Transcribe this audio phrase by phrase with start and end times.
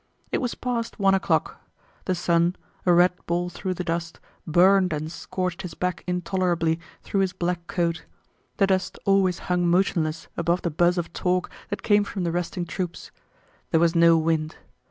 [0.31, 1.61] It was past one o'clock.
[2.05, 2.55] The sun,
[2.87, 7.67] a red ball through the dust, burned and scorched his back intolerably through his black
[7.67, 8.05] coat.
[8.57, 12.65] The dust always hung motionless above the buzz of talk that came from the resting
[12.65, 13.11] troops.
[13.69, 14.55] There was no wind.